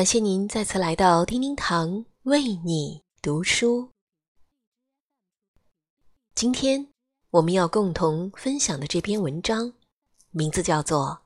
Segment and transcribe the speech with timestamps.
[0.00, 3.92] 感谢您再次来到叮叮堂为你读书。
[6.34, 6.90] 今天
[7.28, 9.74] 我们要共同分享的这篇文章，
[10.30, 11.06] 名字叫做《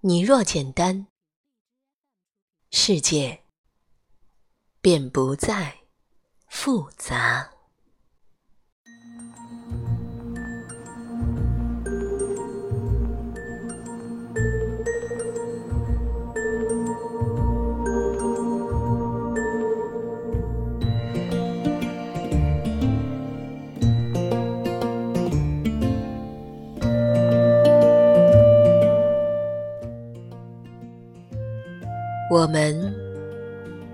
[0.00, 1.06] 你若简单，
[2.72, 3.44] 世界
[4.80, 5.82] 便不再
[6.48, 7.52] 复杂》。
[32.30, 32.94] 我们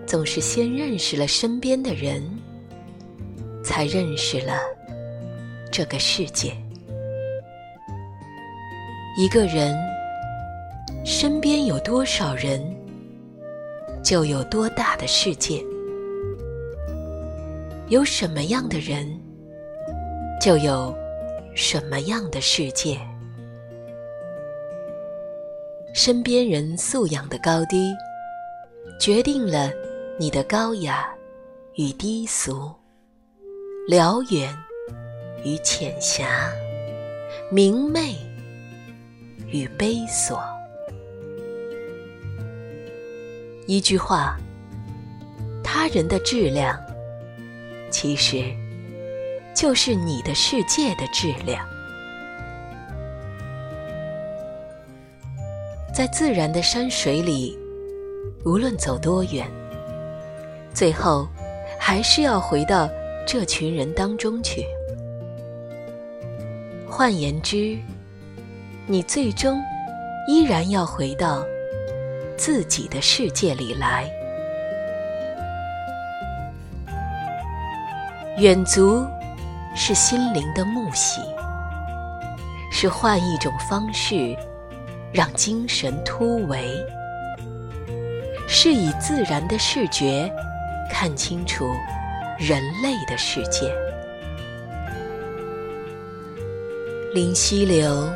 [0.04, 2.20] 总是先认识了身边的人，
[3.62, 4.58] 才认识了
[5.70, 6.52] 这个世界。
[9.16, 9.78] 一个人
[11.04, 12.60] 身边有多少人，
[14.02, 15.64] 就有多大的世界。
[17.86, 19.06] 有什么样的人，
[20.40, 20.92] 就有
[21.54, 22.98] 什么样的世界。
[25.92, 27.92] 身边人素养的高低。
[29.00, 29.70] 决定了
[30.18, 31.12] 你的高雅
[31.74, 32.72] 与低俗，
[33.88, 34.56] 辽远
[35.44, 36.50] 与浅狭，
[37.50, 38.16] 明媚
[39.48, 40.42] 与悲索。
[43.66, 44.38] 一句话，
[45.62, 46.78] 他人的质量，
[47.90, 48.44] 其实
[49.54, 51.66] 就是你的世界的质量。
[55.92, 57.58] 在自然的山水里。
[58.44, 59.50] 无论走多远，
[60.74, 61.26] 最后
[61.80, 62.86] 还是要回到
[63.26, 64.66] 这群人当中去。
[66.86, 67.78] 换言之，
[68.86, 69.62] 你最终
[70.28, 71.42] 依然要回到
[72.36, 74.06] 自己的世界里来。
[78.36, 79.06] 远足
[79.74, 81.22] 是心灵的沐洗，
[82.70, 84.36] 是换一种方式
[85.14, 86.68] 让精神突围。
[88.46, 90.30] 是以自然的视觉
[90.90, 91.66] 看清楚
[92.38, 93.72] 人类的世界。
[97.12, 98.08] 临溪流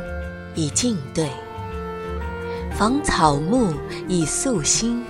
[0.55, 1.29] 以静对，
[2.77, 3.73] 访草木
[4.07, 5.03] 以素心，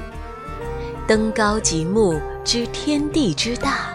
[1.08, 3.94] 登高极目知天地之大，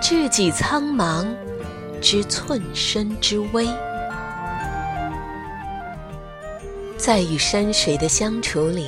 [0.00, 1.26] 志己苍茫
[2.00, 3.68] 知寸身之微。
[6.96, 8.86] 在与山水的相处里。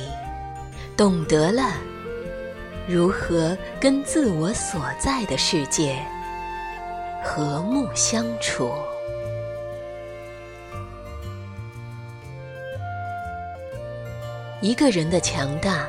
[0.95, 1.73] 懂得了
[2.87, 5.97] 如何跟自我所在的世界
[7.23, 8.71] 和睦相处。
[14.61, 15.87] 一个人的强大，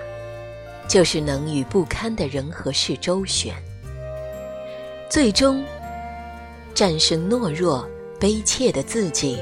[0.89, 3.55] 就是能与不堪的人和事周旋，
[5.11, 5.63] 最终
[6.73, 7.87] 战胜懦弱
[8.19, 9.39] 卑怯的自己。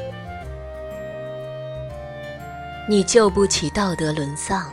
[2.88, 4.68] 你救不起道德沦丧。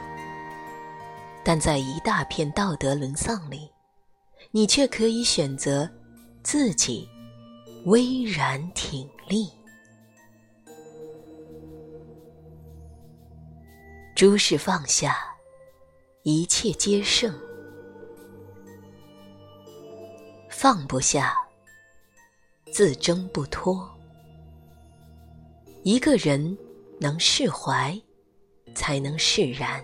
[1.47, 3.71] 但在一大片道德沦丧里，
[4.51, 5.89] 你却可以选择
[6.43, 7.07] 自己
[7.85, 9.49] 巍然挺立。
[14.13, 15.15] 诸事放下，
[16.23, 17.31] 一切皆胜；
[20.49, 21.33] 放不下，
[22.73, 23.89] 自争不脱。
[25.83, 26.57] 一个人
[26.99, 27.97] 能释怀，
[28.75, 29.81] 才能释然。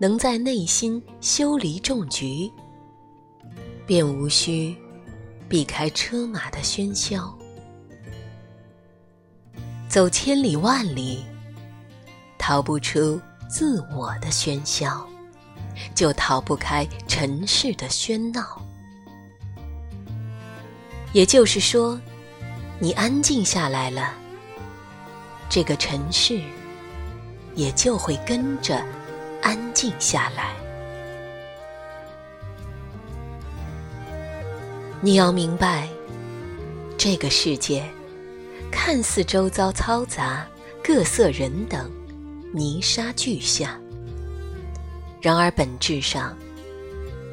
[0.00, 2.48] 能在内心修篱种菊，
[3.84, 4.76] 便无需
[5.48, 7.36] 避开车马的喧嚣。
[9.88, 11.24] 走千里万里，
[12.38, 15.04] 逃不出自我的喧嚣，
[15.96, 18.62] 就逃不开尘世的喧闹。
[21.12, 22.00] 也就是说，
[22.78, 24.14] 你安静下来了，
[25.48, 26.40] 这个尘世
[27.56, 28.80] 也就会跟着。
[29.40, 30.54] 安静下来，
[35.00, 35.88] 你要明白，
[36.96, 37.84] 这个世界
[38.70, 40.46] 看似周遭嘈杂、
[40.82, 41.90] 各色人等、
[42.52, 43.78] 泥沙俱下，
[45.20, 46.36] 然而本质上，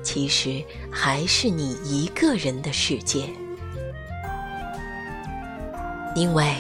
[0.04, 3.28] 其实还是你一个人的世界，
[6.16, 6.56] 因为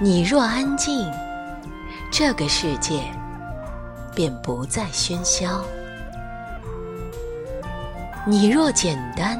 [0.00, 1.08] 你若安静，
[2.10, 3.00] 这个世界。
[4.14, 5.64] 便不再喧嚣。
[8.26, 9.38] 你若简单，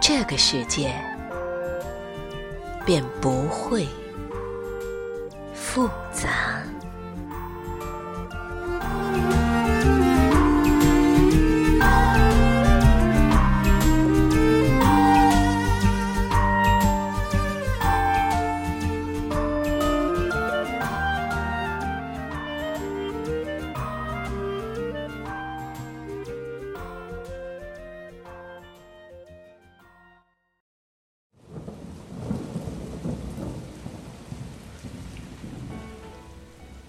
[0.00, 0.94] 这个世界
[2.84, 3.88] 便不会
[5.54, 6.51] 复杂。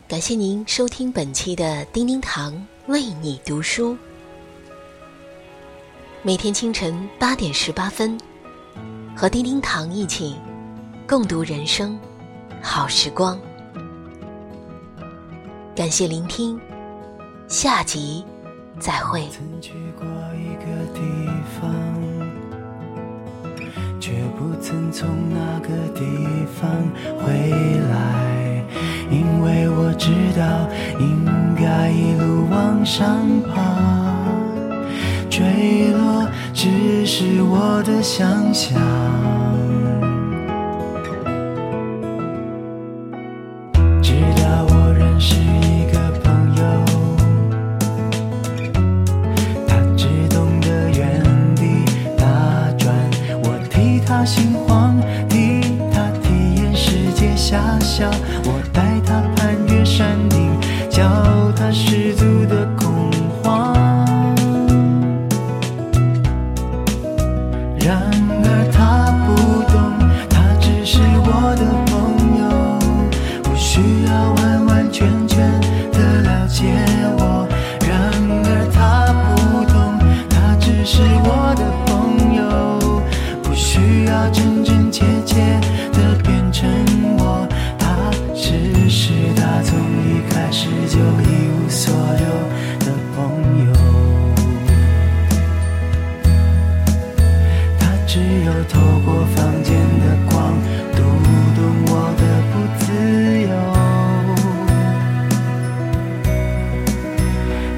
[0.06, 2.54] 感谢您收听本期的叮叮堂
[2.88, 3.98] 为你读书。
[6.22, 8.20] 每天清晨八点十八分，
[9.16, 10.36] 和叮叮堂一起
[11.08, 11.98] 共读人生
[12.62, 13.40] 好时光。
[15.74, 16.60] 感谢聆听，
[17.48, 18.26] 下集
[18.80, 19.28] 再会。
[19.32, 20.06] 曾去过
[20.36, 21.02] 一个地
[21.60, 21.93] 方，
[24.38, 26.02] 不曾从那个地
[26.60, 26.70] 方
[27.18, 27.32] 回
[27.92, 28.64] 来，
[29.10, 30.68] 因为我知道
[31.00, 31.26] 应
[31.56, 33.54] 该一路往上爬，
[35.30, 38.74] 坠落只是我的想象。
[54.34, 55.00] 心慌，
[55.30, 55.62] 替
[55.94, 58.10] 他体验世界狭小，
[58.46, 60.60] 我带他攀越山顶，
[60.90, 61.04] 脚
[61.56, 63.03] 踏十足的恐
[90.94, 91.02] 就一
[91.50, 92.26] 无所有
[92.86, 93.18] 的朋
[93.66, 93.74] 友。
[97.80, 100.54] 他只有透过房间的光，
[100.96, 101.02] 读
[101.56, 102.86] 懂我的不自
[103.42, 103.50] 由。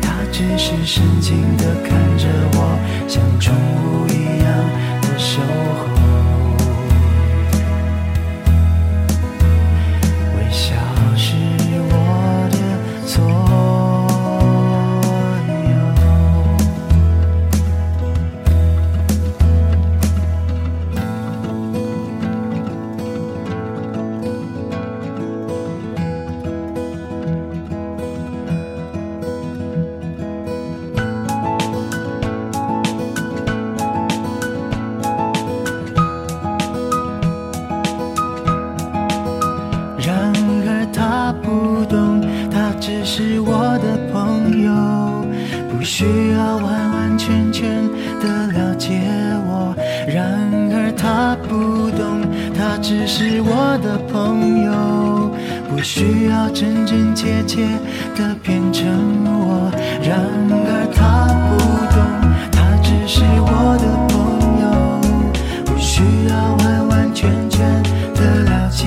[0.01, 2.77] 他只是深情地看着我，
[3.07, 4.04] 像宠物
[45.97, 47.87] 需要完完全全
[48.19, 48.99] 的了解
[49.47, 49.73] 我。
[50.05, 50.27] 然
[50.73, 52.21] 而他不懂，
[52.53, 55.31] 他只是我的朋友，
[55.69, 57.65] 不需要真真切切
[58.13, 58.85] 的变成
[59.23, 59.71] 我。
[60.03, 60.19] 然
[60.51, 61.55] 而他不
[61.95, 61.97] 懂，
[62.51, 64.67] 他只是我的朋友，
[65.63, 67.81] 不需要完完全全
[68.15, 68.83] 的了解